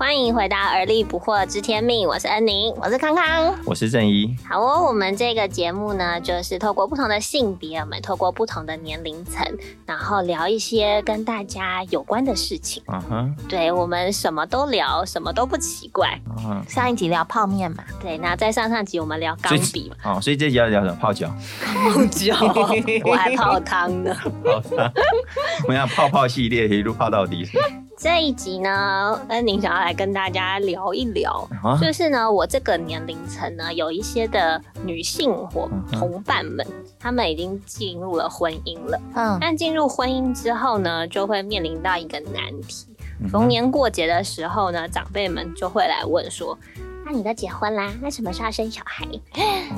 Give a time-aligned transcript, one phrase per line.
[0.00, 4.34] 欢迎回到《而立不惑知天命》，我是恩宁，我是康康，我是正一。
[4.48, 9.46] 好哦，我们这个节目呢，就是透过不同的性别，我们透过不同的年龄层，
[9.84, 12.82] 然后聊一些跟大家有关的事情。
[12.86, 16.18] 嗯哼，对我们什么都聊，什么都不奇怪。
[16.46, 20.14] 嗯，上一集聊泡面嘛，对，那在上上集我们聊钢笔嘛。
[20.14, 20.96] 哦，所以这集要聊什么？
[20.98, 21.28] 泡脚。
[21.62, 22.34] 泡脚，
[23.04, 24.16] 我还泡汤呢。
[24.42, 24.92] 泡汤，
[25.64, 27.46] 我们要泡泡系列，一路泡到底。
[28.02, 31.46] 这一集呢，恩宁想要来跟大家聊一聊，
[31.78, 36.66] 就是呢，我这个年龄层呢，有一些的女性伙同伴们，
[36.98, 38.98] 她们已经进入了婚姻了。
[39.14, 42.86] 嗯，但进入婚姻之后呢，就会面临到一个难题。
[43.30, 46.58] 逢年过节的时候呢，长辈们就会来问说
[47.04, 47.92] ：“那你都结婚啦？
[48.00, 49.06] 那什么时候生小孩？”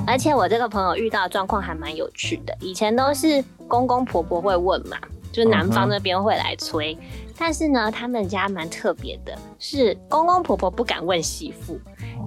[0.07, 4.95] 而且我这个朋友遇到状况还蛮有趣的，以前都是公公婆婆会问嘛，
[5.33, 6.97] 就是男方那边会来催。
[7.37, 11.79] 但是呢，他们家蛮特别的，是公公婆婆不敢问媳妇，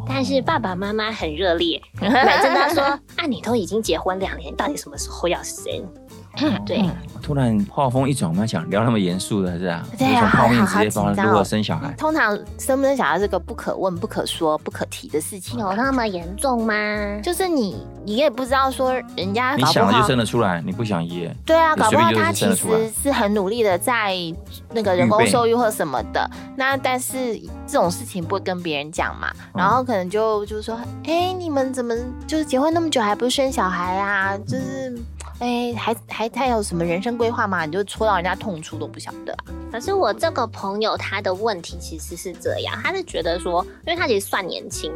[0.07, 2.83] 但是爸爸妈妈很热烈，反正他说
[3.17, 5.65] ：“啊，你都已经结婚两年，到底什么时候要生？”
[6.65, 6.85] 对，
[7.23, 11.93] 突然话风一转，我们要讲聊那么严肃的是啊，对啊，泡面直接 帮如何生小孩。
[11.99, 16.75] 通常生不生小孩是个不可问、不可说、不可提的事情，有那么严重吗？
[17.23, 24.15] 就是你，你也不知道说人家你想就生得出来，你不想也对啊，搞不好他其实是很努力的在
[24.73, 26.31] 那个人工受孕或什么的。
[26.57, 27.35] 那但是
[27.67, 31.95] 这种事情不会跟别人讲嘛，然后可能就就是说，哎，你们怎么
[32.27, 34.37] 就是结婚那么久还不生小孩啊？
[34.47, 34.97] 就是。
[35.39, 37.65] 哎，还还他有什么人生规划吗？
[37.65, 39.45] 你就戳到人家痛处都不晓得啊。
[39.73, 44.93] 可是我这个朋友他的问题其实是这样，他是觉得说，因为他其实算年轻，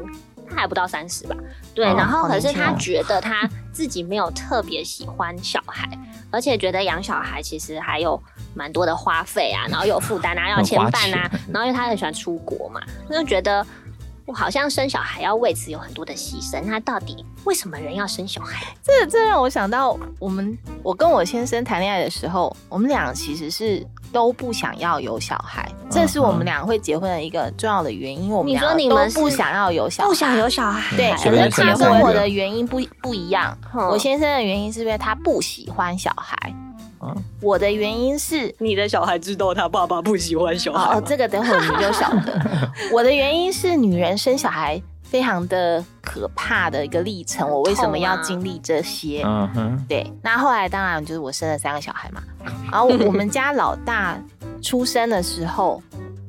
[0.48, 1.36] 他还不到三十吧，
[1.74, 1.86] 对。
[1.86, 5.88] 然后可是他觉得他自己没有特别喜欢小孩，
[6.30, 8.20] 而且觉得养小孩其实还有
[8.54, 11.30] 蛮多的花费啊，然后有负担啊， 要牵绊啊。
[11.52, 13.66] 然后因为他很喜欢出国嘛，他就觉得。
[14.32, 18.66] 好像生小孩要为此有很多的牺牲，那到底为什么人要生小孩？
[18.82, 28.30] 这这让我想到，我们我跟我先生谈恋爱的时候，我们俩其实是都不想要有小孩，这是我们俩会结婚的一个重要的原因。
[28.30, 30.96] 我们俩都不想要有小孩，不想有小孩。
[30.96, 33.56] 对，可是他跟我的原因不不一样。
[33.90, 36.54] 我先生的原因是因为他不喜欢小孩。
[37.40, 42.40] 我的原因是你的小孩知道他爸爸不喜欢小孩哦，这个等会儿你就晓得。
[42.92, 49.22] 我的原因是女人生小孩非常的可怕的一个历程，我为什么要经历这些？
[49.24, 50.12] 嗯哼，对。
[50.22, 52.22] 那后来当然就是我生了三个小孩嘛，
[52.70, 54.16] 然后我们家老大
[54.62, 55.82] 出生的时候，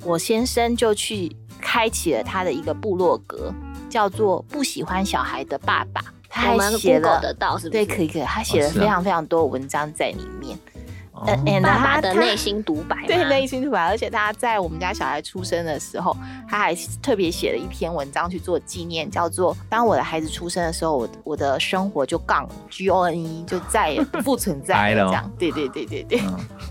[0.03, 3.53] 我先生就去开启了他的一个部落格，
[3.89, 6.01] 叫做“不喜欢小孩的爸爸”。
[6.31, 10.57] 他还写了得到是对，可以可以，他写了非常非常多文章在里面。
[11.23, 16.17] 嗯，爸爸的内心独白，对内心独白，而且他在我们家小孩出生的时候，
[16.49, 25.05] 他还特别写了一篇文章去做纪念，叫做“当我的孩子出生的时候，我我的生活就杠 G O N E 就再也不复存在了”。
[25.09, 26.19] 这样，对对对对对。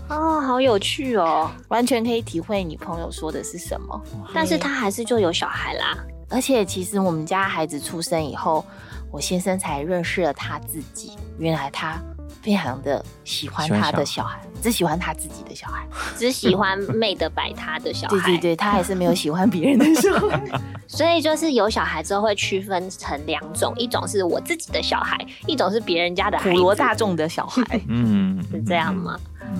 [0.09, 4.01] 哦，好有趣哦，完全可以体会你朋友说的是什么。
[4.33, 5.97] 但是他还是就有小孩啦，
[6.29, 8.65] 而且其实我们家孩子出生以后。
[9.11, 12.01] 我先生才认识了他自己，原来他
[12.41, 15.85] 非常的喜欢他的小孩，只喜欢他自己的小孩，
[16.17, 18.15] 只喜欢妹的摆他的小孩。
[18.15, 20.41] 对对对，他还是没有喜欢别人的小孩。
[20.87, 27.63] 所以就是有小孩之后会区分成两种，一种是我自己的小孩，一种是别人家的普罗大众的小孩。
[27.87, 29.17] 嗯，是这样吗？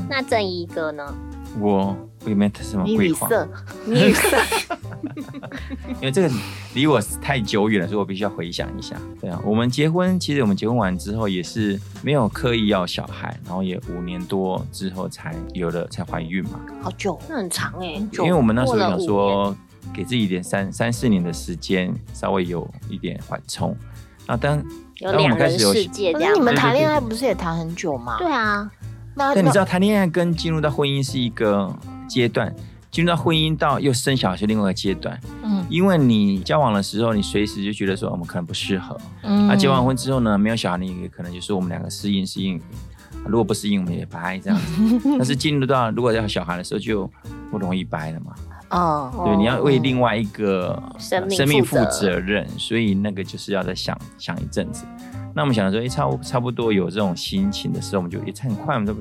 [0.09, 1.13] 那正一哥呢？
[1.59, 1.95] 我。
[2.25, 3.29] 里面什么规划？
[5.99, 6.29] 因为这个
[6.73, 8.95] 离我太久远了，所以我必须要回想一下。
[9.19, 16.59] 对啊，我们结婚，其实我们结婚完之后也是没有刻意要小孩，然后也五年多之后才有了，才怀孕嘛。
[16.81, 18.01] 好久，那很长哎。
[18.13, 19.55] 因为我们那时候想说，
[19.93, 23.75] 给自己一点三三四年的时间，稍微有一点缓冲。
[24.27, 24.63] 那当
[24.99, 28.17] 当我们开始有，可是你们谈恋爱不是也谈很久吗？
[28.19, 28.69] 对啊，
[29.15, 31.73] 那你知道谈恋爱跟进入到婚姻是一个。
[32.11, 32.53] 阶段
[32.91, 42.61] 进入到婚姻到又生小孩是另外一个阶段，嗯，因为你交往的时候，你随时就觉得说我们可能不适合，嗯，那结完婚之后呢，没有小孩，你也可能就是我们两个适应适应，
[43.25, 44.99] 如果不适应，我们也掰这样子。
[45.17, 47.09] 但是进入到如果要小孩的时候，就
[47.49, 48.33] 不容易掰了嘛，
[48.71, 54.85] 哦，对，你要为另外一个生命负责任，所以那个就是要再想想一阵子。
[55.33, 58.93] 那我们想说，哎，差差不多有这种心情的时候，我们就也很快，我们都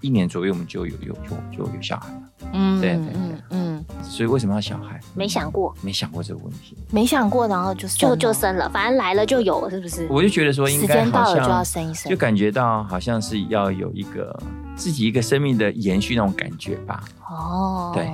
[0.00, 2.22] 一年左右，我们就有有有就有小孩了。
[2.54, 3.84] 嗯，对对对，嗯。
[4.02, 5.00] 所以为什么要小孩？
[5.14, 10.06] 没想过，没想过这个问题，没想过，然后就就就生了，反正来了就有了，是不是？
[10.08, 14.38] 我就觉得说，时间到了就要生一生，就感觉到好像是要有一个
[14.76, 17.02] 自己一个生命的延续那种感觉吧。
[17.28, 18.10] 哦，对。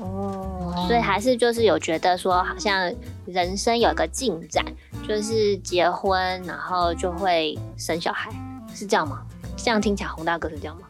[0.00, 2.92] 哦，所以还是就是有觉得说，好像
[3.26, 4.64] 人生有个进展，
[5.06, 8.30] 就是结婚，然后就会生小孩，
[8.74, 9.22] 是这样吗？
[9.56, 10.82] 这样听起来，洪大哥是这样吗？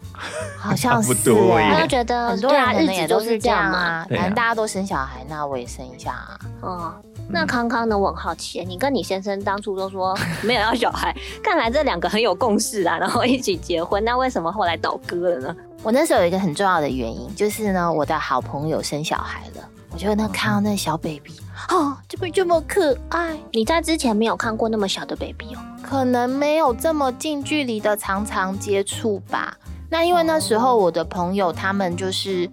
[0.59, 4.07] 好像是，他就觉得很多人日子都是这样啊。
[4.11, 6.39] 反正大家都生小孩，那我也生一下啊。
[6.61, 6.95] 哦，
[7.29, 7.97] 那康康呢？
[7.97, 14.05] 我很好奇，你跟你先生当初都说 没有要小孩， 看来这两个很有共识啊，然后一起结婚。
[14.05, 15.57] 那为什么后来倒戈了呢？
[15.83, 21.41] 我那时候有一个很重要的原因，就是呢，我的好朋友生小孩了，我就那看到那小 baby，
[21.71, 23.35] 哦，这么这么可爱？
[23.53, 25.59] 你在之前没有看过那么小的 baby 哦？
[25.83, 29.57] 可能没有这么近距离的常常接触吧。
[29.91, 32.49] 那因为那时候我的朋友他们就是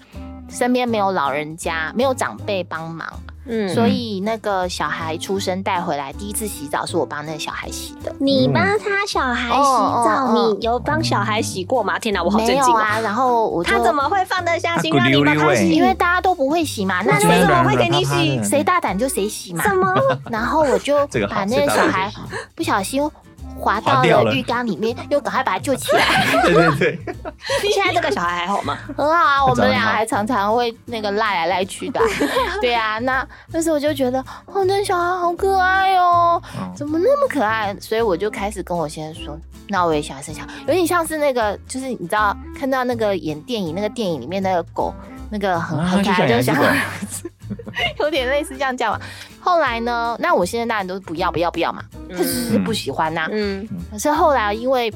[0.50, 3.08] 身边没有老人家，没有长辈帮忙。
[3.50, 8.14] 嗯，所以那个小孩出生带回来，第一次洗澡是我帮那个小孩洗的。
[8.20, 11.98] 你帮他小孩洗澡，你有帮小孩洗过吗？
[11.98, 13.00] 天哪，我好震惊啊！
[13.00, 15.70] 然后我他怎么会放得下心让你帮他洗？
[15.70, 18.44] 因为大家都不会洗嘛，那为什么会给你洗？
[18.44, 19.64] 谁大胆就谁洗嘛。
[19.64, 19.96] 什么？
[20.30, 20.98] 然后我就
[21.30, 22.12] 把那个小孩
[22.54, 23.10] 不小心。
[23.60, 26.26] 滑到了浴缸里面，又赶快把他救起来。
[26.44, 27.00] 对 对对，
[27.74, 28.78] 现在这个小孩还好吗？
[28.96, 32.00] 很好啊，我们俩还常常会那个赖来赖去的。
[32.62, 36.42] 对啊，那那时候我就觉得，哦，那小孩好可爱哦，
[36.76, 37.76] 怎么那么可爱？
[37.80, 44.94] 所以我就开始跟我先生说，那我也想生小孩，有点像是那个，就是你知道看到那个演电影那个电影里面那个狗，
[45.30, 46.56] 那个很很可爱，就想。
[48.00, 49.02] 有点类似这样叫嘛。
[49.40, 50.18] 后来呢？
[50.20, 53.28] 那我现在当然都是不要不要不要嘛，他就是不喜欢呐。
[53.32, 53.68] 嗯。
[53.92, 54.94] 可是后来因为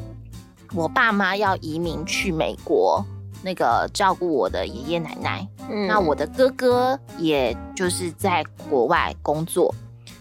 [0.74, 3.06] 我爸妈要移民去美国，
[3.44, 5.48] 那个照顾我的爷爷奶奶。
[5.70, 5.88] 嗯。
[5.88, 9.74] 那我的哥哥也就是在国外工作，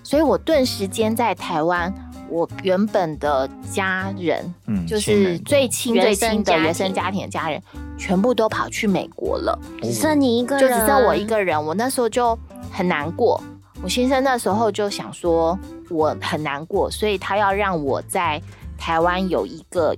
[0.02, 1.92] 所以我顿时间在台湾，
[2.28, 7.60] 我原本的家人，嗯，就是最亲最亲的原生家庭的家人。
[8.00, 11.62] 全部都跑去美国了，只剩你一个人，就只剩我一个人。
[11.62, 12.37] 我那时候就
[12.73, 13.38] 很难过。
[13.82, 15.56] 我先生那时候就想说，
[15.91, 18.41] 我很难过，所以他要让我在
[18.79, 19.94] 台湾有一个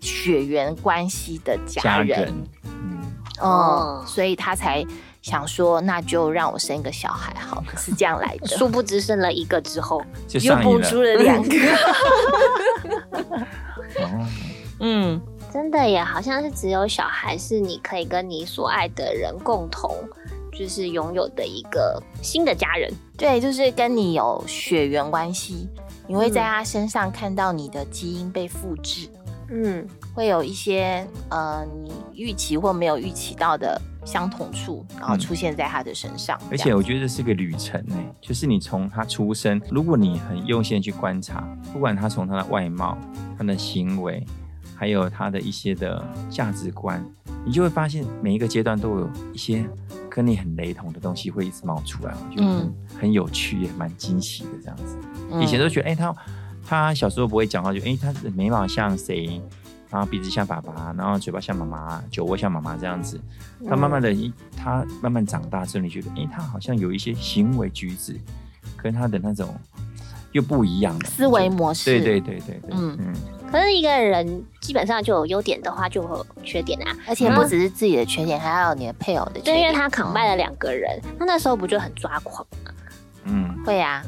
[0.00, 2.32] 血缘关系的家人。
[2.64, 3.02] 嗯，
[3.40, 4.82] 哦，所以他才
[5.20, 8.46] 想说，那就让我生一个小孩好，是这样来的。
[8.56, 10.02] 殊不知生了一个之后，
[10.40, 11.54] 又补出了两个。
[14.80, 15.20] 嗯。
[15.52, 19.94] 真的也好像是只有小孩是你可以跟你所爱的人共同，
[20.50, 22.90] 就是拥有的一个新的家人。
[23.18, 25.68] 对，就是跟你有血缘关系，
[26.08, 29.10] 你会在他身上看到你的基因被复制。
[29.50, 36.40] 嗯，会有一些呃你预期或没有预期到的相同处，然后出现在他的身上。
[36.50, 42.96] 而且我觉得这是个旅程呢，就是你从他出生，如果你很用心去观察，不管他从他的外貌、
[43.36, 44.24] 他的行为。
[44.82, 47.00] 还有他的一些的价值观，
[47.46, 49.64] 你就会发现每一个阶段都有一些
[50.10, 52.68] 跟你很雷同的东西会一直冒出来，我觉得
[52.98, 54.98] 很有趣，也蛮惊喜的这样子。
[55.40, 56.12] 以前都觉得，哎，他
[56.66, 59.40] 他小时候不会讲话，就哎，他的眉毛像谁，
[59.88, 63.20] 然后鼻子像爸爸，然后嘴巴像妈妈，酒窝像妈妈这样子。
[63.64, 64.12] 他慢慢的，
[64.56, 68.18] 他慢慢长大之后，你觉得，哎，他好像有一些行为举止
[68.76, 69.54] 跟他的那种
[70.32, 71.84] 又不一样的思维模式。
[71.84, 73.14] 对对对对对，嗯嗯。
[73.52, 79.60] 可是一个人基本上就有优点的话，就会有缺点啊，而且不只是自己的缺点，还要有你的配偶的缺点。
[79.60, 82.72] 因为他扛败了两个人，他那时候不就很抓狂吗？
[83.24, 84.02] 嗯，会啊。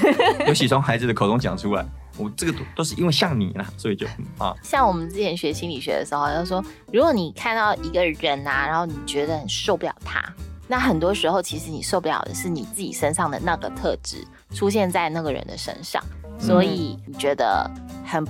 [0.46, 1.82] 尤其从孩子的口中讲出来，
[2.18, 4.54] 我这个都都是因为像你啦，所以就啊。
[4.62, 10.22] 像我们之前学心理学的时候，就说如果你看到一个人啊，然后你觉得很受不了他，
[10.68, 14.18] 那很多时候其实你受不了的是你自己身上的那个特质
[14.52, 16.04] 出现在那个人的身上，
[16.38, 17.68] 所以你觉得
[18.04, 18.22] 很。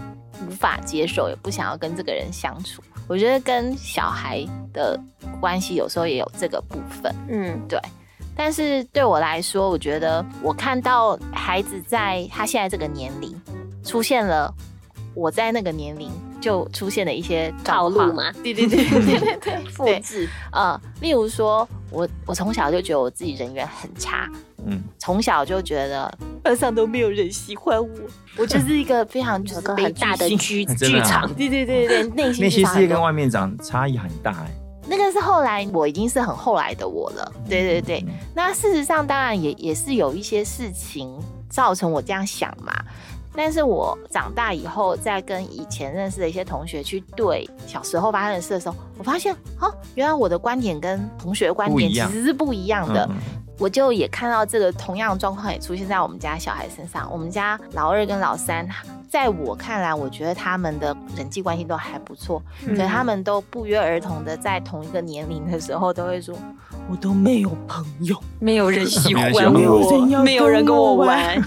[0.51, 2.83] 无法接受，也不想要跟这个人相处。
[3.07, 5.01] 我觉得跟小孩的
[5.41, 7.81] 关系有时候也有这个部分，嗯，对。
[8.37, 13.41] 但是对我来说，我觉得我看到孩子在他现在这个年龄
[13.85, 14.53] 出现了，
[15.15, 20.29] 我在那个年龄就出现了一些套路嘛，对对对 对对对，复制。
[20.51, 20.81] 啊。
[21.01, 24.29] 例如说，我我从小就觉得我自己人缘很差。
[24.67, 27.89] 嗯，从小就觉得班上都没有人喜欢我，
[28.37, 34.51] 我就是一个非常就是很大的剧剧场，对对对对， 内心内心世界跟外面长差异很大哎。
[34.87, 37.33] 那个是后来我已经是很后来的我了。
[37.49, 38.05] 对对对，
[38.35, 41.09] 那事实上当然也也是有一些事情
[41.49, 42.75] 造成我这样想嘛。
[43.35, 53.09] 但是我长大以后，在跟以前认识的一些同学去对小时候发生的事的时候，我发现，哦，原来我的观点跟同学的观点其实是不一样的。
[53.59, 57.07] 我就也看到这个同样的状况也出现在我们家小孩身上。
[57.13, 58.67] 我们家老二跟老三，
[59.07, 66.35] 在我看来，我觉得他们的人际关系都还不错，可他们都不约而同的在同一个年龄的时候都会说。
[66.91, 71.41] 我都没有朋友，没有人喜欢我，没有人跟我玩。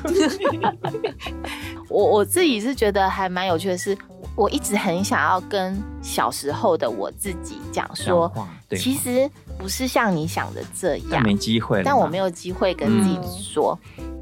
[1.93, 3.95] 我我自己是觉得还蛮有趣的，是
[4.35, 8.33] 我一直很想要跟小时候的我自己讲说，
[8.71, 13.77] 其实不是像你想的这样，没机会，但我没有机会跟自己说。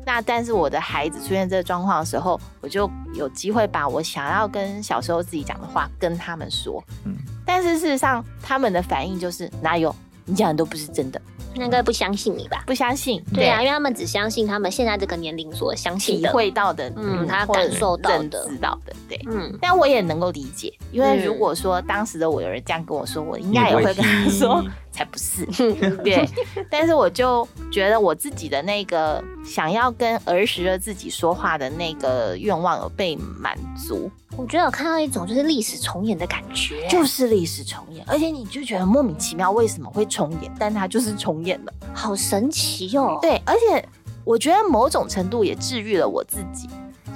[0.06, 6.84] 那但是我的孩子出现这个状况的时候，我就有机会把我想要跟小时候自己讲的话跟他们说。
[7.06, 9.96] 嗯，但是事实上他们的反应就是哪有。
[10.26, 11.20] 你讲的都不是真的，
[11.56, 12.64] 应该不相信你吧？
[12.66, 19.58] 不相信，对啊，因为他们只相信他们现在这个年龄所相信、体会到的，嗯，他感受到的、知道的，对，嗯。
[19.62, 24.64] 但我也能够理解，因为如果说当时的我有人这样跟我说，我应该也会跟他说。
[24.92, 25.46] 才不是，
[26.04, 26.28] 对，
[26.70, 33.58] 但是我就觉得我自己的那个想要跟儿时的自己说话的那个愿望有被满
[33.88, 34.12] 足。
[34.38, 43.18] 我觉得我看到一种就是历史重演的感觉，就是历史重演，而且你就觉得莫名其妙为什么会重演，但它就是重演了，好神奇哟。
[43.22, 43.84] 对，而且
[44.24, 46.70] 我觉得某种程度也治愈了我自己，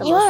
[0.03, 0.21] 因为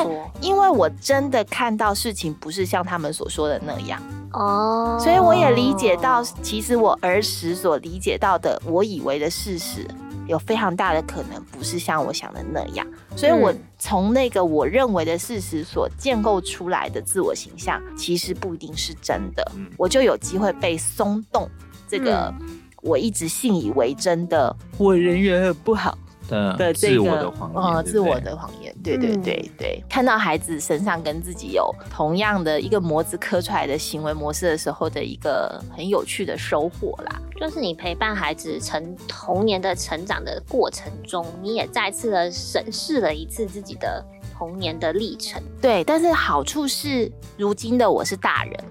[0.41, 4.01] 因为我真的看到事情不是像他们所说的那样。
[4.33, 9.87] 哦，所以我也理解到，其实我儿时所理解到的，我以为的事实，
[10.27, 12.85] 有非常大的可能不是像我想的那样。
[13.15, 19.51] 所以，我从那个我认为的事实所建构出来的自我形象，其实不一定是真的。
[19.77, 21.49] 我就有机会被松动，
[21.87, 22.33] 这个
[22.81, 25.97] 我一直信以为真的，我人缘很不好。
[26.27, 29.83] 的自我的谎言，自我的谎言，对对对对。
[29.89, 44.03] 看到孩子身上跟自己有同样的一个模子刻出来的行为模式的时候的一个很有趣的收获啦，就是你陪伴孩子成童年的成长的过程中，你也再次的审视了一次自己的
[44.37, 45.41] 童年的历程。
[45.61, 48.63] 对，但是好处是，如今的我是大人，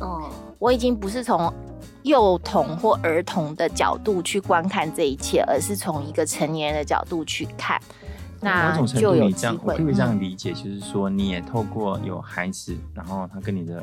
[0.00, 1.52] 哦，我已经不是从。
[2.08, 7.78] 幼童或儿童的角度去观看这一切，而是从一个成年人的角度去看，
[8.40, 9.76] 那就有机会。
[9.76, 13.82] 可以这样理解，就是说，你也透过有孩子，然后他跟你的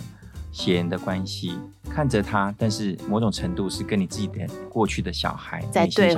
[0.52, 1.58] 血缘的关系，
[1.90, 6.16] 看着他，但是某种程度是跟你自己的过去的小孩在对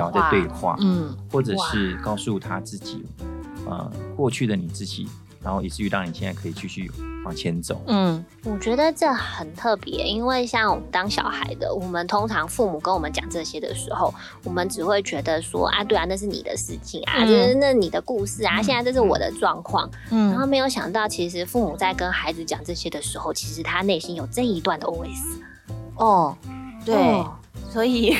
[0.48, 3.04] 话，嗯，或者是告诉他自己，
[3.66, 5.06] 呃，过去的你自己。
[5.48, 6.90] 然后以至于让你现在可以继续
[7.24, 7.80] 往前走。
[7.86, 14.12] 嗯，我觉得这很特别，因为像我们当小孩的，我们通常父母跟我们讲这些的时候，
[14.44, 19.90] 我们只会觉得说啊，对啊，那是你的事情啊，这是那你的故事啊，现在这是我的状况。
[20.10, 25.38] 嗯，然后没有想到，其实父母在跟孩子讲这些的时候，其实他内心有这一段的 OS。
[25.96, 26.36] 哦，
[26.84, 26.94] 对。
[27.70, 28.16] 所以，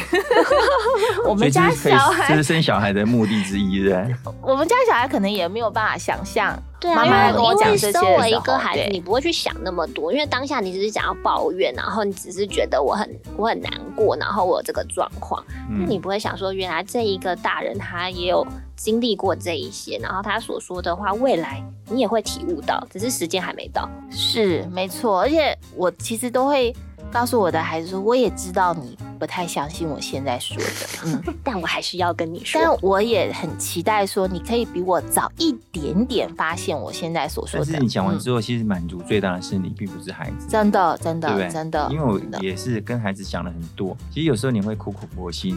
[1.26, 3.94] 我们家小孩这是生小孩的目的之一，对
[4.42, 23.88] 我们家小孩可能也没有办法想象，对啊，因为因为身为一个孩子，你不会去想那么多，因为当下你只是想要抱怨，然后你只是觉得我很我很难过，然后我有这个状况，那你不会想说，原来这一个大人他也有经历过这一些，然后他所说的话，未来你也会体悟到，只是时间还没到。
[24.10, 26.74] 是没错，而且我其实都会。
[27.10, 30.64] 告诉我的孩子说，我也知道你不太相信我现在说的，
[31.06, 32.60] 嗯， 但我还是要跟你说。
[32.62, 37.66] 但我也很期待说，你可以比我早一点点发现我现在所说的。
[37.66, 40.46] 但是你讲完之后，其实满足最大的是你，并不是孩子。
[40.48, 41.88] 真的，真的，真的。
[41.90, 45.56] 因为我也是跟孩子讲了很多，其实有时候你会苦口婆心。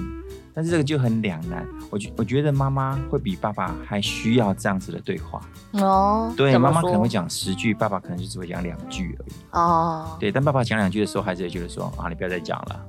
[0.54, 5.42] 但是这个就很两难，我觉我觉得妈妈会比爸爸还需要这样子的对话
[5.72, 6.30] 哦。
[6.36, 10.18] 对，妈妈可能会讲十句，爸爸可能就只会讲两句而已哦。
[10.20, 12.86] 对，但爸爸讲两句的时候，孩子也觉得说啊，你不要再讲了。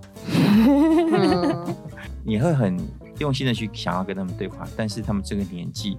[2.24, 2.78] 你会很
[3.18, 5.98] 用心的去想要跟他们对话，但是他们这个年纪，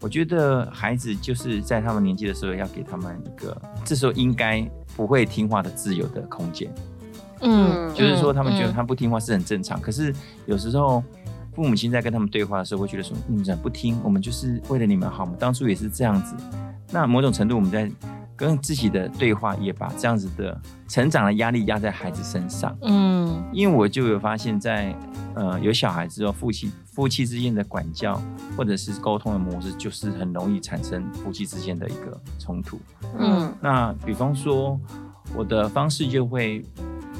[0.00, 6.72] 我觉得孩子就是在他们年纪的时候，要给他们一个这时候应该不会听话的自由的空间。
[7.42, 10.14] 嗯，就是说他们觉得他不听话是很正常，可是
[10.46, 11.02] 有时候
[11.54, 13.98] 父母亲在跟他们对话的时候，会觉得说你们怎么不听？
[14.04, 16.34] 我们就是为了你们好，我们当初也是这样子。
[16.92, 17.90] 那某种程度我们在
[18.40, 22.74] 跟自己的对话，也把这样子的成长的压力压在孩子身上。
[22.80, 24.96] 嗯，因为我就有发现，在
[25.34, 28.20] 呃有小孩之后，夫妻夫妻之间的管教
[28.56, 32.80] 或者是沟通的模式，就是很容易产生夫妻之间的一个冲突。
[33.18, 34.80] 嗯，那比方说
[35.36, 36.64] 我的方式就会。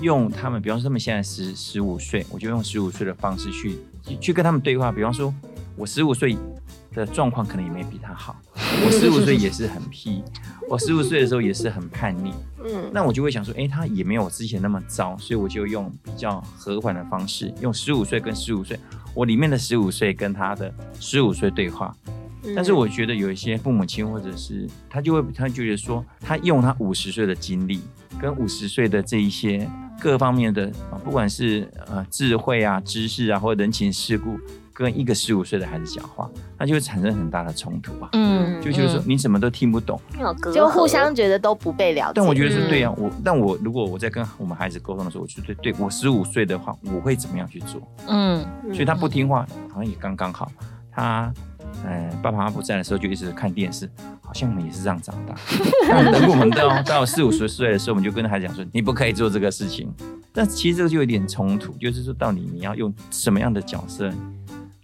[0.00, 3.76] 用他们，比方说他们现在十十五岁，我就用十五岁的方式去
[4.18, 4.90] 去跟他们对话。
[4.90, 5.30] 比方说，
[5.76, 6.38] 我十五岁
[6.94, 10.22] 的状况可能也没比他好， 我十五岁也是很屁，
[10.68, 12.32] 我十五岁的时候也是很叛逆。
[12.64, 18.78] 嗯，那我就会想说，哎，他也没有我之前那么糟，所以我就用比较和缓的方式，用十五岁跟十五岁，
[19.14, 21.94] 我里面的十五岁跟他的十五岁对话。
[22.56, 27.82] 但是我觉得有一些父母亲或者是他就会他觉得说，他用他五十岁的经历
[28.18, 29.70] 跟五十岁的这一些
[30.00, 34.38] 各方面的啊，不管是呃智慧啊、知识啊，或者人情世故，
[34.84, 38.08] 跟一个十五岁的孩子讲话，那就会产生很大的冲突啊。
[38.12, 40.00] 嗯，就就是说你什么都听不懂，
[40.54, 42.12] 就互相觉得都不被了解。
[42.14, 47.80] 但我觉得是对啊，我但我如果我在跟我们孩子沟通的时候，我就对对我十五岁的话，我会怎么样去做？
[48.08, 50.50] 嗯，所以他不听话，好像也刚刚好。
[50.90, 51.32] 他。
[51.86, 53.88] 嗯，爸爸妈妈不在的时候就一直看电视，
[54.22, 55.34] 好像我们也是这样长大。
[56.10, 59.88] 等我们到到四五十岁的时候，我们就跟孩子讲说，你不可以做这个事情。
[60.32, 64.10] 但其实这个就有点冲突，就是说到底你要用什么样的角色？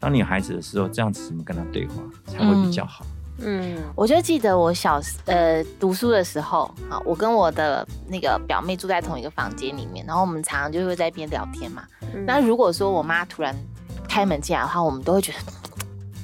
[0.07, 1.95] 当你有孩子的时候，这样子怎么跟他对话
[2.27, 3.05] 才会比较好？
[3.39, 11.83] 嗯，我就记得我小呃读书的时候啊，我跟我的那个表妹住在同一个房间里面，然后我们常常就会在一边聊天嘛。
[12.25, 13.53] 那如果说我妈突然
[14.09, 15.39] 开门进来的话，我们都会觉得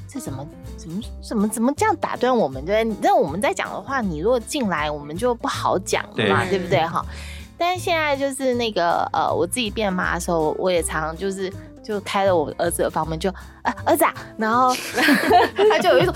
[0.09, 0.47] 这怎么？
[0.77, 2.65] 怎么怎么怎么这样打断我们？
[2.65, 6.87] 对，那我们在讲的话，你如果进来，我们就不好讲了嘛，对不对？
[6.87, 7.05] 哈。
[7.59, 13.29] 但是现在就是那个呃，我自己变妈的时候，我也常常就是就开了我儿子的房门，就
[13.63, 14.75] 啊儿子，啊， 然后
[15.71, 16.15] 他就有一种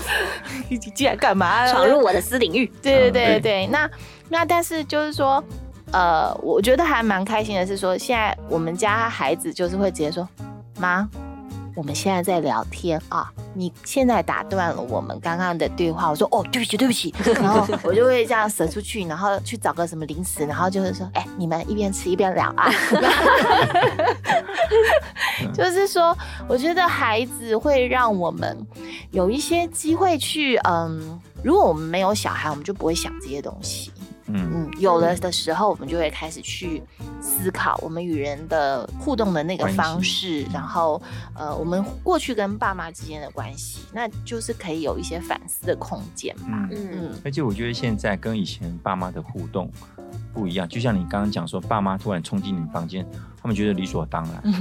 [0.69, 1.67] 你进来干嘛？
[1.71, 2.65] 闯入我的私领域？
[2.81, 3.67] 对对对对。
[3.67, 3.89] 那
[4.29, 5.43] 那但是就是说，
[5.91, 10.27] 呃，我觉得还蛮开心的是说，现在我们家孩子就是会直接说
[10.79, 11.07] 妈。
[11.77, 16.09] 我们现在在聊天啊，你现在打断了我们刚刚的对话。
[16.09, 17.13] 我说哦，对不起，对不起。
[17.35, 22.71] 然后我就会这样舍出去，然后去找个什么零食，然后就是说，哎，你们一边吃一边聊啊。
[25.53, 26.17] 就是说，
[26.49, 28.57] 我觉得孩子会让我们
[29.11, 33.91] 有一些机会去，嗯，如果我们没有小孩，我们就不会想这些东西。
[34.27, 36.81] 嗯嗯，有了的时候，我们就会开始去
[37.21, 41.01] 思考我们与人的互动的那个方式，然后
[41.33, 46.67] 呃，我们过去跟爸妈之间的关系，那就是可以有一些反思的空间嘛。
[46.71, 49.71] 嗯嗯，而且我觉得现在跟以前爸妈的互动
[50.33, 53.07] 不一样，就像你刚刚讲说，爸妈突然冲进你房间，
[53.41, 54.53] 他们觉得理所当然，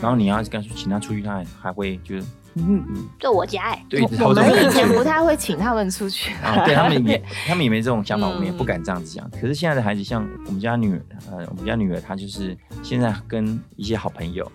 [0.00, 2.26] 然后你要跟请他出去，他还还会觉得。
[2.58, 9.28] 嗯嗯，就我家哎，对，我们以前不太会请他们出去 啊，对他们也， 他们也没这种想法，我们也不敢这样子讲。
[9.30, 14.50] 可是现在的孩子，像我们家女儿，呃，我们家女儿，她就是现在跟一些好朋友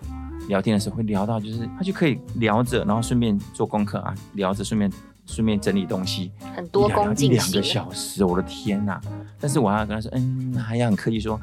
[0.48, 4.92] 聊天的时候，会聊到，就是她就可以聊着，然后顺便做功课啊，聊着顺便。
[5.26, 9.00] 顺便整理东西，很多工进两个小时，我的天呐！
[9.40, 11.40] 但是我还要跟他说，嗯，还要很客气说，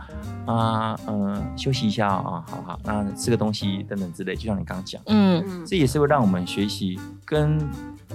[0.47, 7.59] 啊，嗯，休息一下啊，好好，那吃个东西等等之类，就像你刚刚讲，嗯，这也是会让我们学习跟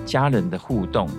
[0.06, 1.10] 家人的互动。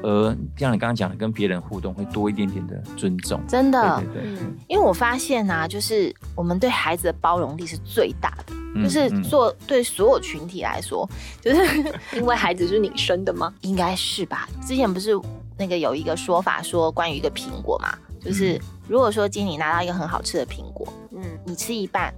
[0.00, 4.46] 而像你刚刚讲的，跟别人互动会多一点点的尊重，真的，对对对。
[4.68, 11.08] 因为我发现啊，就是我们对孩子的包容力是最大的，就是做对所有群体来说，
[11.40, 13.52] 就是因为孩子是你生的吗？
[13.62, 14.48] 应该是吧。
[14.66, 15.12] 之前不是
[15.56, 22.12] 那个有一个说法说关于一个苹果嘛，就是如果说今天你拿到一个很好吃的苹果，嗯，你吃一半，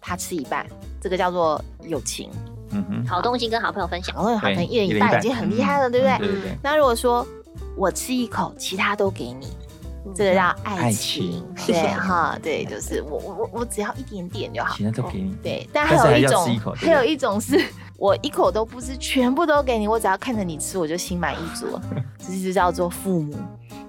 [0.00, 0.66] 他吃一半，
[1.00, 2.30] 这个叫做友情。
[2.74, 6.18] 嗯哼，好东西跟好朋友分享，好朋友好朋友一人一半已经很厉害了，对不对？
[6.18, 6.56] 对对对。
[6.62, 7.26] 那如果说
[7.76, 9.46] 我吃一口，其他都给你，
[10.14, 15.34] 这个叫爱情，对哈， 对，就是我我我我只要一点点就好，其他都给你。
[15.42, 17.64] 对，但还有一种，还有一种是
[17.96, 21.80] 我一口都不吃，全部都给你，我只要看着你吃，我就心满意足。
[22.18, 23.34] 这就叫做父母，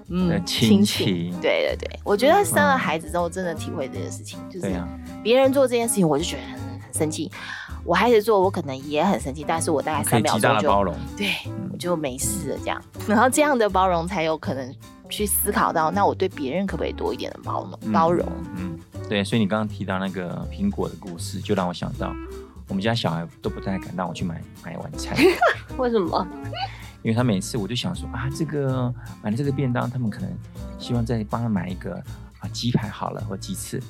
[0.08, 1.32] 嗯，亲情。
[1.40, 4.72] 对对对，我觉得生了孩子之后，真的体会这件事情，就是
[5.22, 7.30] 别人做这件事情，我就觉得很生气。
[7.84, 11.28] 我孩子做，我可能也很生气，但是我大概三秒钟就包容对，
[11.70, 12.80] 我就没事了这样。
[13.06, 14.74] 然后这样的包容才有可能
[15.14, 17.92] 去思考到，那我对别人可不可以多一点的包容？
[17.92, 18.76] 包容，嗯，
[19.08, 19.22] 对。
[19.22, 22.12] 所以你刚刚提到那个苹果的故事，就让我想到
[22.66, 25.16] 我们家小孩都不太敢让我去买买晚餐。
[25.78, 26.26] 为什么？
[27.02, 30.30] 因为他每次我就想说啊，这个买了这个便当，他们可能
[30.78, 31.94] 希望再帮他买一个
[32.40, 32.48] 啊。
[32.52, 33.80] 鸡排好了，或鸡翅，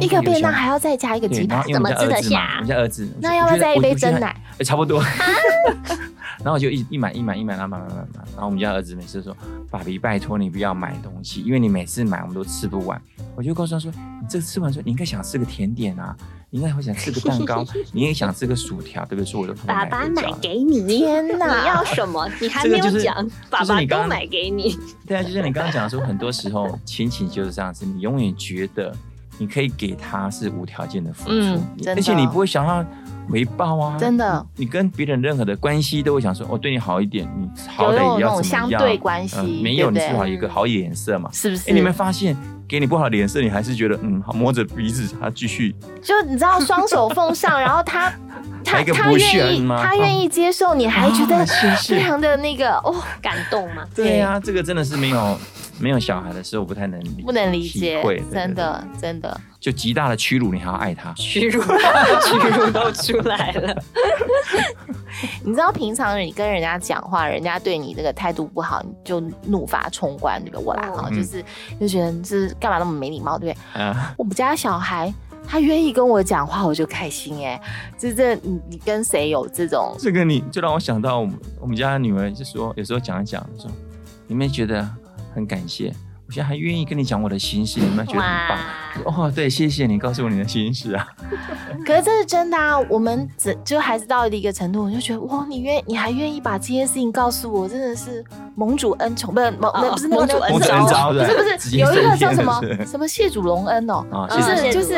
[0.00, 2.56] 一个便当还要再加一个鸡排，怎么吃得下？
[2.56, 4.36] 我们家儿子，那要不要再一杯真奶？
[4.58, 5.02] 哎，差不多。
[6.38, 8.24] 然后我就一一买一买一买，然后买买买买。
[8.32, 9.36] 然后我们家儿子每次说
[9.70, 13.00] ：“爸比，拜托你不要买东西，因为你每次买我们都吃不完。”
[13.36, 13.90] 我就告诉他说
[14.22, 16.16] ：“你这吃完之后，你应该想吃个甜点啊，
[16.50, 21.60] 你应该会想吃个蛋糕，你也想吃个薯条，对不对？”说我都爸爸买给你，天哪！
[21.60, 22.28] 你要什么？
[22.40, 23.14] 你还没有讲，
[23.50, 24.76] 爸爸都买给你。
[25.06, 28.94] 对啊，就像你刚刚讲的说，很多时候亲情就是这样子，你永远觉得
[29.38, 32.84] 你可以给他是无条件的付出，而且你不会想要
[33.28, 34.46] 回报啊，真的。
[34.56, 38.68] 你跟别人任何的关系都会想说，我对你好一点，你好歹也要怎么样？
[38.68, 41.70] 相对关系没有，你至少一个好脸色嘛，是不是？
[41.70, 42.36] 哎，你们发现
[42.68, 48.12] 给你不好的脸色，你还是觉得嗯，摸着鼻子他继续，就你知道双手奉上，然后他。
[48.66, 51.44] 他他愿意，他愿意接受，你还觉得
[51.86, 53.84] 非常的那个哦，感动吗？
[53.94, 55.38] 对呀，这个真的是没有
[55.78, 61.62] 没有小孩的时候不太能理不能理解，真的真的就极大的屈辱，你还要爱他，屈辱
[62.24, 63.82] 屈辱都出来了。
[65.44, 71.44] 你知道平常你跟人家讲话，人家对你这个态度不好，你就怒发冲冠，对个我来哈，就是
[71.80, 73.94] 就觉得是干嘛那么没礼貌，对不对？
[74.16, 75.12] 我们家小孩。
[75.46, 77.60] 他愿意跟我讲话，我就开心哎。
[77.98, 79.94] 就这，你你跟谁有这种？
[79.98, 83.70] 这个你就让我想到我们我们家的女儿，就说有时候讲一讲，说
[84.26, 84.88] 你们觉得
[85.34, 85.92] 很感谢。
[86.26, 88.58] 我现在还愿意跟你讲我的心事，你们觉得很棒
[89.04, 89.30] 哦。
[89.30, 91.06] 对，谢谢你告诉我你的心事啊。
[91.84, 104.94] 可是这是真的啊，我们只就还是到了一个程度，我就觉得哇，你愿你还愿意把这些事情告诉我，真的是盟主恩宠，不是盟不是盟主恩招，不是不是有一个叫什么什么谢主隆恩哦，就是就是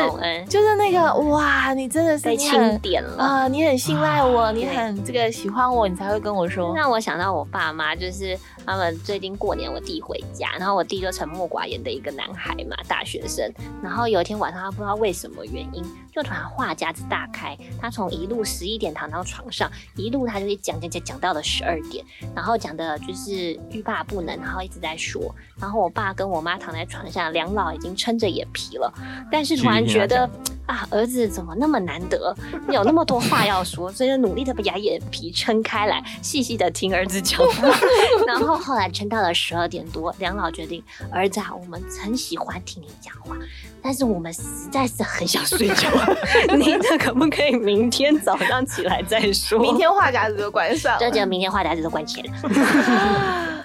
[0.47, 6.73] 就是那个哇，你真的是被钦点了啊，你很信赖我，你很这个喜欢我，你才会跟我说。
[6.73, 11.11] 让我想到我爸妈，就是他们最近过年，我弟回家，然后我弟就。
[11.17, 13.51] 沉默寡言的一个男孩嘛，大学生。
[13.81, 15.83] 然后有一天晚上，他不知道为什么原因，
[16.17, 17.55] 就突然话匣子大开。
[17.79, 22.03] 他从一路十一点躺到床上，一路他就讲讲讲讲到了十二点，
[22.35, 25.33] 然后讲的就是欲罢不能，然后一直在说。
[25.59, 28.91] 然后我爸跟我妈躺在床上，两老已经撑着眼皮了，
[29.31, 30.27] 但是突然觉得。
[30.67, 32.35] 啊，儿子怎么那么难得，
[32.73, 37.69] 有那么多话要说，所以就努力的把牙眼皮撑开来，细细的听儿子讲话。
[38.27, 43.37] 然后后来撑到了十二点多，两老决定，儿子啊，我们很喜欢听你讲话，
[43.81, 45.89] 但是我们实在是很想睡觉，
[46.57, 49.59] 你这可不可以明天早上起来再说？
[49.59, 52.33] 明天话匣子都关上，就觉得明天话匣子都关起来，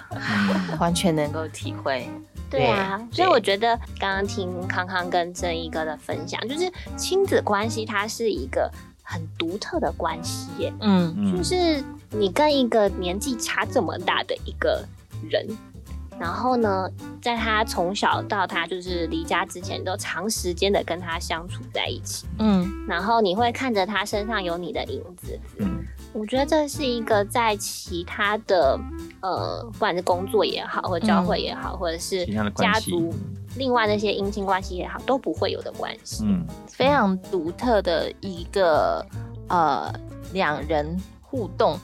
[0.79, 2.07] 完全能够体会。
[2.49, 8.69] 对啊，所以我觉得刚刚听康康跟正一哥的分享，就是亲子关系它是一个
[9.01, 10.73] 很独特的关系耶。
[10.81, 14.85] 嗯，就是你跟一个年纪差这么大的一个
[15.27, 15.47] 人，
[16.23, 16.89] 然后呢，
[17.21, 22.25] 在他从小到他就是离家之前，都长时间的跟他相处在一起。
[22.39, 25.37] 嗯，然后你会看着他身上有你的影子。
[25.57, 25.83] 嗯。
[26.13, 28.79] 我觉得这是一个在其他的
[29.19, 33.13] 呃，不管是工作也好，或教会也好，或者是家族
[33.57, 36.23] 另外那些姻亲关系也好，都不会有的关系。
[36.25, 39.05] 嗯，非常独特的一个
[39.49, 39.91] 呃
[40.31, 41.77] 两人互动，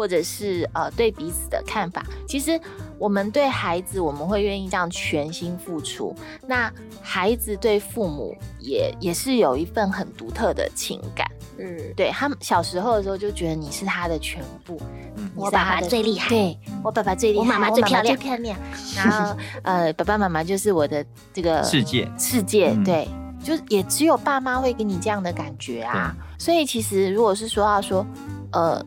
[0.00, 2.02] 或者是呃对彼此的看法。
[2.26, 2.58] 其实
[2.98, 6.16] 我们对孩子，我们会愿意这样全心付出。
[6.46, 11.30] 那孩子对父母也也是有一份很独特的情感。
[11.58, 14.80] 嗯，对他们小时候的时候就觉得你是他的全部，
[15.16, 18.58] 嗯我爸爸最厉害，对我爸爸最厉害，我妈妈最漂亮，最漂亮。
[18.96, 23.06] 然后呃，爸爸妈妈就是我的这个世界，世界对，
[23.44, 26.16] 就也只有爸妈会给你这样的感觉啊。
[26.38, 28.06] 所以其实如果是说要说，
[28.52, 28.82] 呃，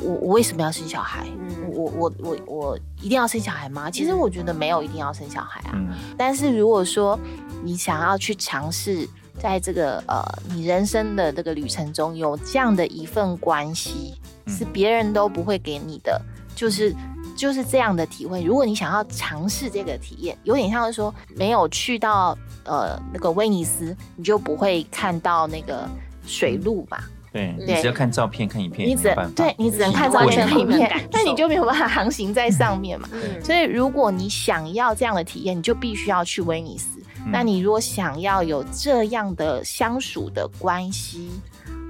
[0.00, 1.26] 我我为什么要生小孩？
[1.72, 3.90] 我我我我一定要生小孩吗？
[3.90, 5.78] 其实我觉得没有一定要生小孩啊。
[6.16, 7.18] 但是如果说
[7.62, 9.08] 你想要去尝试。
[9.40, 10.20] 在这个呃，
[10.52, 14.12] 你人生的这个旅程中，有这样的一份关系，
[14.48, 16.20] 是别人都不会给你的，
[16.56, 16.92] 就是
[17.36, 18.42] 就是这样的体会。
[18.42, 25.88] 如果你想要尝试这个体验，有点像是说没有去到呃那个威尼斯，你就不会看到那个
[26.26, 26.98] 水路嘛。
[27.32, 33.08] 对，你只要看照片、看影片，你只对你只能看照片、看影片，但你就没有办法航行在上面嘛。
[33.44, 37.00] 所以，如果你想要这样的体验，你就必须要去威尼斯。
[37.30, 41.28] 那你如果想要有这样的相处的关系，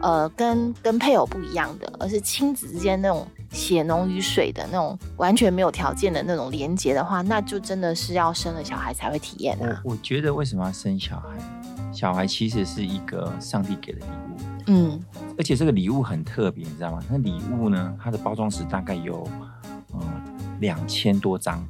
[0.02, 9.80] 呃，跟跟配偶不一样的，而是亲子之间那种血浓于水的那种完全没有条件的那种连接的话，那就真的是要生了小孩才会体验啊。
[9.84, 11.28] 我我觉得为什么要生小孩？
[11.92, 14.36] 小孩其实是一个上帝给的礼物，
[14.68, 15.02] 嗯，
[15.36, 17.02] 而且这个礼物很特别，你知道吗？
[17.10, 19.26] 那礼物呢，它的包装纸大概有
[19.92, 20.00] 嗯
[20.60, 21.66] 两千多张。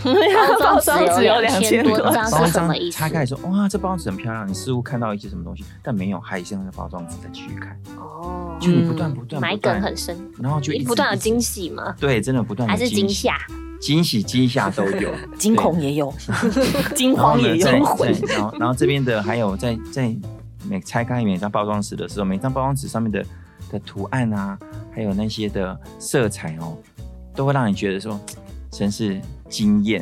[0.02, 2.96] 包装纸有两千多张，是什么意思？
[2.96, 7.78] 拆开说，哇，这包装纸很漂亮，你似乎看到一些什么东西，但没有，还是那个包装纸再继续看。
[7.98, 11.94] 哦，就你不断不断埋梗很深，然后就不断有惊喜吗？
[12.00, 13.36] 对，真的不断还是惊吓，
[13.78, 16.10] 惊喜惊吓都有， 惊恐也有，
[16.96, 17.66] 惊慌也有。
[17.68, 17.98] 然后
[18.58, 20.16] 然后这边的还有在在
[20.68, 23.24] 每拆开每张包装纸的时候，每张包装纸上面的
[23.70, 24.58] 的图案啊，
[24.94, 26.76] 还有那些的色彩哦，
[27.34, 28.20] 都会让你觉得说。
[28.72, 30.00] 真是惊艳，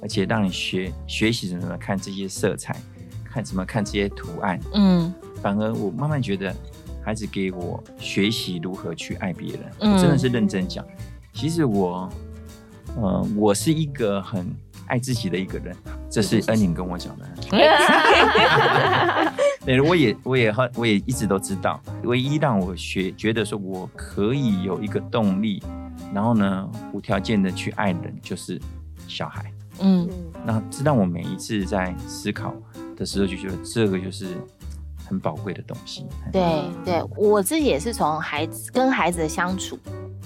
[0.00, 2.74] 而且让你学学习怎么看这些色彩，
[3.22, 6.50] 看怎么看这些图案，嗯，反而我慢慢觉得，
[7.04, 10.82] 孩子给我学习如何去爱别人，我真的是认真讲。
[11.34, 12.10] 其实我，
[12.96, 14.50] 呃，我是一个很
[14.86, 15.76] 爱自己的一个人，
[16.10, 17.26] 这是恩宁跟我讲的。
[19.68, 25.62] 对，我也，我也很我也一直都知道，唯一让我学觉得说我可以有一个动力，
[26.14, 28.58] 然后呢，无条件的去爱人，就是
[29.06, 29.52] 小孩。
[29.80, 30.08] 嗯，
[30.42, 32.54] 那这让我每一次在思考
[32.96, 34.38] 的时候，就觉得这个就是
[35.06, 36.06] 很宝贵的东西。
[36.32, 39.78] 对，对我自己也是从孩子跟孩子的相处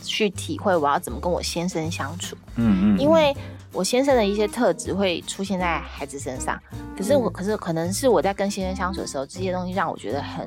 [0.02, 2.36] 去体会，我要怎么跟我先生相处。
[2.56, 3.34] 嗯嗯，因为
[3.72, 6.60] 我先生的一些特质会出现在孩子身上，
[6.96, 10.46] 可是我，可是可能是我在跟先生相处的时候，这些东西让我觉得很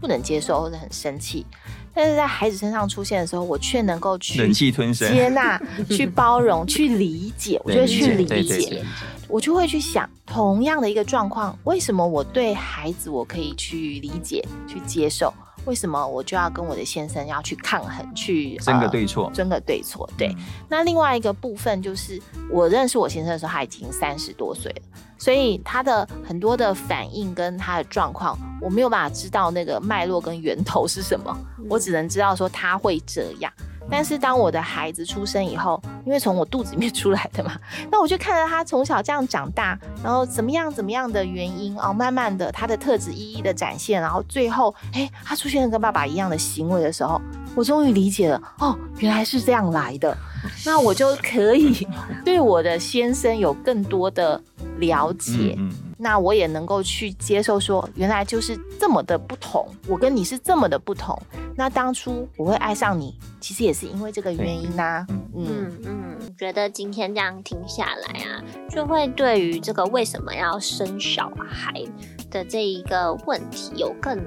[0.00, 1.46] 不能接受或者很生气。
[1.94, 7.58] 但是在孩子身上出现的时候，我却能够去忍气吞声、接纳、 去包容、去理解。
[7.64, 8.84] 我就会去理解，
[9.28, 15.32] 我就会去想，同样的一个状况，为什么我对孩子我可以去理解、去接受？
[15.66, 19.30] 为什么我就要跟我的先生要去抗衡、去争个对错？
[19.34, 20.08] 争个对错。
[20.16, 20.34] 对。
[20.68, 24.82] 那另外一个部分就是，我认识我先生的时候，他已经三十多岁了。
[25.18, 31.36] 所以他的很多的反应跟他的状况，我没有办法知道那个脉络跟源头是什么，
[31.68, 33.52] 我只能知道说他会这样。
[33.90, 37.52] 但是当我的孩子出生以后，因为从我肚子里面 出来的嘛，
[37.90, 47.20] 那我就看着他从小这样长大，然后怎么样怎么样的原因哦，慢慢的他的特质一一的展现，然后最后哎，他出现了跟爸爸一样的行为的时候，
[47.54, 50.16] 我终于理解了哦，原来是这样来的，
[50.64, 51.86] 那我就可以
[52.24, 54.40] 对我的先生有更多的。
[54.78, 55.56] 了解，
[55.98, 61.16] 那我也能够去接受，说原来就是这么的不同，我跟你是这么的不同。
[61.56, 65.06] 那当初我会爱上你，其实也是因为这个原因呐。
[65.34, 71.82] 嗯嗯，觉得今天这样听下来啊，就会对于这个为什么要生小孩
[72.30, 74.18] 的这一个问题有更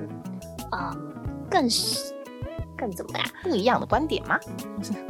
[0.72, 0.96] 啊
[1.50, 1.68] 更。
[2.80, 3.28] 更怎么样？
[3.44, 4.40] 不一样的观点吗？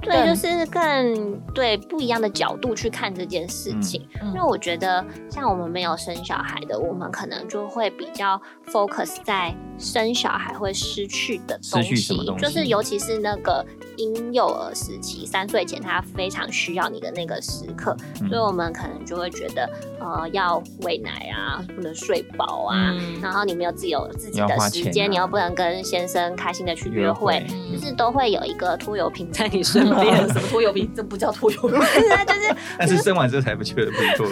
[0.01, 4.07] 对，就是更对不一样的角度去看这件事情。
[4.21, 13.65] 因为我觉得，像我们没有生小孩的，我们可能就会比较 focus 在生小孩会失去的东西，就是尤其是那个。
[13.99, 17.93] 婴幼儿时期，三岁前他非常需要你的那个时刻，
[18.29, 30.15] 所以我们可能就会觉得，呃，要喂奶啊，不能睡饱啊，然后你没有自由自己的时间，你又不能跟先生开心的去约会，就是都会有一个拖油瓶在你身边。
[30.29, 30.89] 什么拖油瓶？
[30.95, 32.55] 这不叫拖油瓶，就是。
[32.77, 34.27] 但是生完之后才不觉得不拖。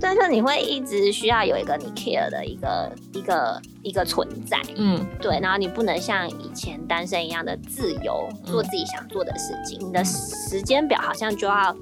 [0.00, 4.60] 对， 就你会一直需要有一个你 care 的一个一个一个存在。
[4.76, 9.04] 嗯，对，然后你不能像以前单身一样的自由，做自己想。
[9.08, 11.76] 做的事情，你的时间表好像就要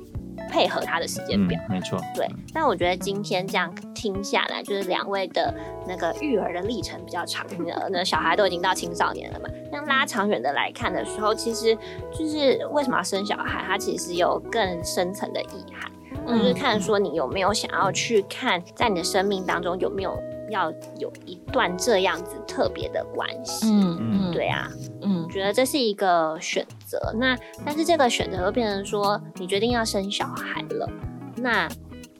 [0.52, 1.98] 配合他的时间表，没错。
[2.14, 5.52] 对，但我觉得今天这样听下来，就是两位的
[5.88, 7.46] 那个育儿的历程比较长，
[7.90, 9.48] 那小孩都已经到青少年了嘛。
[9.72, 11.74] 那拉长远的来看的时候，其实
[12.12, 15.90] 就是为什么要生小孩，它其实有更深层的意涵，
[16.26, 20.22] 就是看说你有没有想要去看，在你的生命当中有没有。
[20.52, 27.12] 要有一段这样子特别的关系，嗯嗯，对啊，嗯，觉得这是一个选择。
[27.18, 30.88] 那但是这个选择又变成说，你决定要生小孩了，
[31.36, 31.68] 那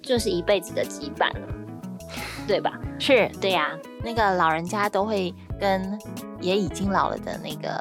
[0.03, 1.47] 就是一辈子的羁绊了，
[2.49, 2.81] 对吧？
[2.99, 5.99] 是对呀，那个老人家都会跟
[6.41, 7.79] 也已经老了的那个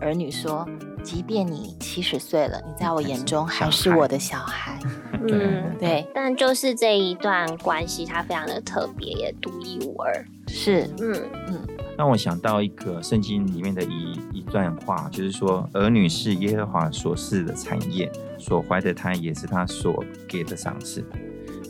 [0.00, 0.64] 儿女说。
[1.06, 4.76] 即便你七十岁了，你在我眼中还是我的小孩。
[5.22, 6.04] 嗯， 对。
[6.12, 10.26] 但就是这一段关系，它非常的特别，也独一无二。
[10.48, 11.14] 是，嗯
[11.46, 11.60] 嗯。
[11.96, 21.04] 让我想到一个圣经里面的一一段话，就是说，儿女是耶和华所赐的产业，所怀的胎也是他所给的赏赐。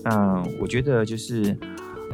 [0.03, 1.55] 那我觉得就是，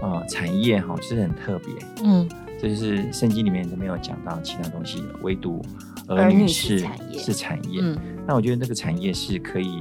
[0.03, 1.73] 呃，产业哈，其实很特别。
[2.03, 2.29] 嗯，
[2.61, 5.65] 这就是圣经里面都没有讲到其他东西，唯独。
[6.15, 7.81] 儿女是是产业，
[8.27, 9.79] 那我觉得那个产业是可以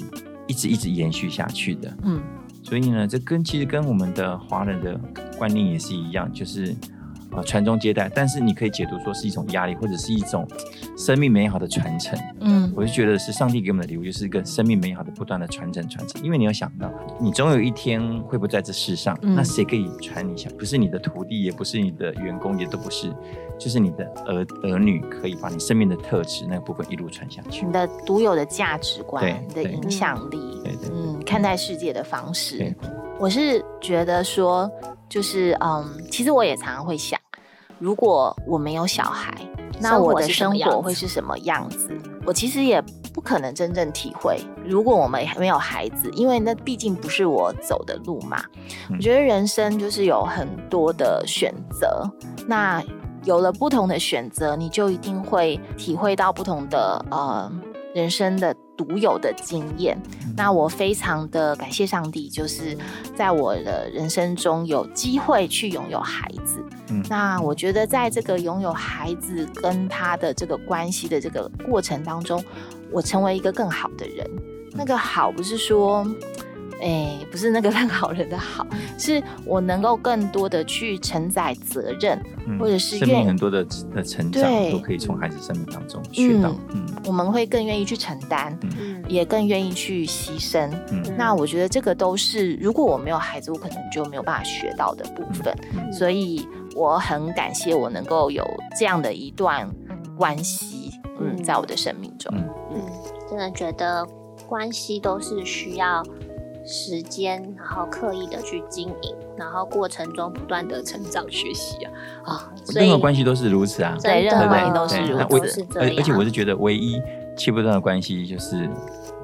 [0.48, 1.98] 一直一直延续下去的。
[2.04, 2.22] 嗯，
[2.64, 5.00] 所以呢，这跟其实跟我们的华人的
[5.38, 6.76] 观念也是一样，就是。
[7.32, 10.48] 啊，传宗接代，但是你可以解读说是一种压力，或者是一种
[10.98, 12.18] 生命美好的传承。
[12.42, 16.22] 嗯，我就觉得是上帝给我们的礼物，就是一个生命美好的不断的传承传承。
[16.24, 20.50] 因为你要想到，你总有一天会不在这世上，那谁可以传你下？
[20.58, 23.14] 不是你的徒弟，也不是你的员工，也都不是，
[23.58, 27.66] 就是你的儿儿女可以把你生命的特质那个部分一路传下去。
[27.66, 32.76] 你的独有的价值观，你的影响力，对对，嗯，看待世界的方式。
[33.18, 34.70] 我是觉得说，
[35.08, 37.21] 就是嗯，其实我也常常会想。
[37.82, 39.34] 如果我没有小孩，
[39.80, 41.90] 那我的生活会是什么样子？
[42.28, 42.80] 我其实也
[43.12, 48.44] 不可能真正体会如果我们没有孩子，因为那毕竟不是我走的路嘛。
[48.92, 52.08] 我觉得人生就是有很多的选择，
[52.46, 52.84] 那
[53.24, 57.52] 有了不同的选择，你就一定会体会到不同的呃
[57.96, 59.96] 人生的独有的经验。
[60.36, 62.76] 那我非常的感谢上帝，就是
[63.16, 66.64] 在我的人生中有机会去拥有孩子。
[67.10, 72.44] 那我觉得在这个拥有孩子跟他的这个关系的这个过程当中，
[72.92, 74.26] 我成为一个更好的人。
[74.74, 76.06] 那个好不是说，
[76.82, 78.66] 哎，不是那个烂好人的好，
[78.98, 82.20] 是我能够更多的去承载责任，
[82.60, 83.64] 或者是生命很多的
[83.94, 86.54] 的成长都可以从孩子生命当中学到。
[86.74, 90.70] 嗯，我们会更愿意去承担，嗯，也更愿意去牺牲。
[90.92, 95.56] 嗯，那我觉得这个都是如果我没有孩子，我可能就没有办法学到的部分。
[95.94, 98.44] 所以我很感谢我能够有
[98.80, 99.70] 这样的一段
[100.18, 102.34] 关系，嗯，在我的生命中，
[102.72, 102.82] 嗯，
[103.30, 104.08] 真的觉得。
[104.48, 106.04] 关系都是需要
[106.66, 111.92] 时间，然后刻意的去经营，然后过程中不断的成长学习啊
[112.24, 112.54] 啊！
[112.74, 115.66] 任何关系都是如此啊，对，任何关系都是如此。
[115.76, 117.02] 而而且我是觉得，唯一
[117.36, 118.70] 切不断的关系就是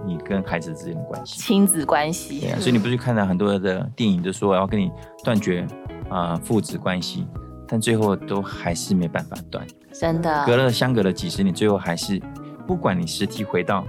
[0.05, 2.39] 你跟孩子之间的关系，亲子关系。
[2.39, 4.91] 对啊，所以你不是看到很多的电影，就说要跟你
[5.23, 5.65] 断绝
[6.09, 7.27] 啊父子关系，
[7.67, 12.21] 但最后都还是没办法断，真的，隔了相隔了几十年，最后还是
[12.65, 13.85] 不管你实体回到。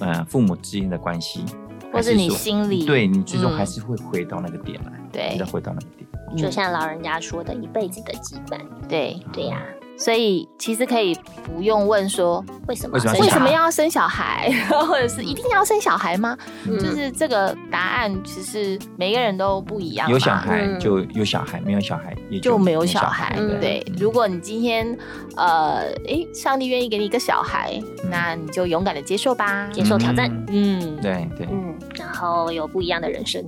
[0.00, 1.44] 呃，父母之间的关系，
[1.92, 9.62] 或是你心里，对你最终还是会回到那个点来，对，再回到那个点，就像老人家说的，一辈子的羁绊，对，对呀。
[9.96, 14.52] 所以其实可以不用问说为什么为什么要生小孩，
[14.86, 16.36] 或者是一定要生小孩吗？
[16.66, 20.10] 就是这个答案，其实每个人都不一样。
[20.10, 23.36] 有小孩就有小孩，没有小孩也就没有小孩。
[23.60, 24.96] 对，如果你今天
[25.36, 30.28] 呃，哎，上帝愿意给你一个小孩，那你就勇敢的接受吧，接受挑战。
[30.48, 33.44] 嗯，对对，嗯，然后有不一样的人生。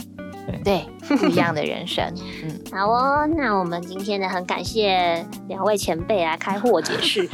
[0.65, 2.05] 对，不一样的人生。
[2.45, 7.29] 嗯，好哦，那我们今天呢，很感谢两位前辈来开货解释，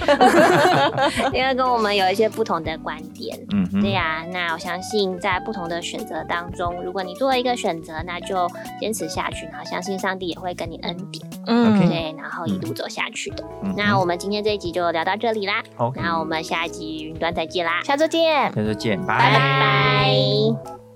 [1.32, 3.38] 因为跟我们有一些不同的观点。
[3.52, 8.48] 嗯，对呀，那我相信在不同的选择当中，如果你做了一个选择，那就
[8.80, 11.24] 坚持下去，然后相信上帝也会跟你恩典。
[11.46, 13.44] 嗯，对，然后一路走下去的。
[13.76, 15.62] 那我们今天这一集就聊到这里啦。
[15.76, 20.89] 好，那我们下一集云端再见啦，下周见，下周见，拜拜。